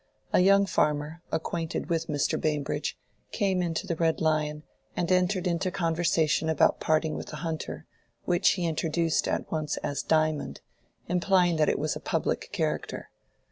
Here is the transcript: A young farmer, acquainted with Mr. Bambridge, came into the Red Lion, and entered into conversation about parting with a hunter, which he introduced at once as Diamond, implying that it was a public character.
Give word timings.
A 0.33 0.39
young 0.39 0.65
farmer, 0.65 1.21
acquainted 1.31 1.87
with 1.87 2.07
Mr. 2.07 2.41
Bambridge, 2.41 2.97
came 3.31 3.61
into 3.61 3.85
the 3.85 3.95
Red 3.95 4.19
Lion, 4.19 4.63
and 4.97 5.11
entered 5.11 5.45
into 5.45 5.69
conversation 5.69 6.49
about 6.49 6.79
parting 6.79 7.13
with 7.13 7.31
a 7.33 7.45
hunter, 7.45 7.85
which 8.25 8.53
he 8.53 8.65
introduced 8.65 9.27
at 9.27 9.51
once 9.51 9.77
as 9.83 10.01
Diamond, 10.01 10.61
implying 11.07 11.57
that 11.57 11.69
it 11.69 11.77
was 11.77 11.95
a 11.95 11.99
public 11.99 12.49
character. 12.51 13.11